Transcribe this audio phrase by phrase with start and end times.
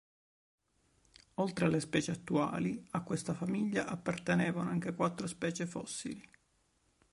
[1.35, 6.27] Oltre alle specie attuali, a questa famiglia appartenevano anche quattro specie fossili.